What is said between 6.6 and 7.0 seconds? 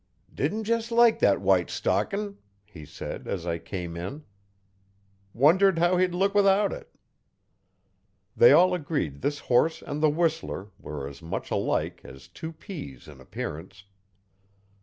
it.'